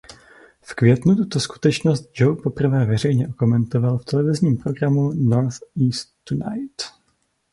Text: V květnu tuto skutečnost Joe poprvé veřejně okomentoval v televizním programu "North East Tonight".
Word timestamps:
V 0.61 0.75
květnu 0.75 1.15
tuto 1.15 1.39
skutečnost 1.39 2.09
Joe 2.13 2.35
poprvé 2.35 2.85
veřejně 2.85 3.27
okomentoval 3.27 3.97
v 3.97 4.05
televizním 4.05 4.57
programu 4.57 5.13
"North 5.13 5.57
East 5.85 6.13
Tonight". 6.23 6.81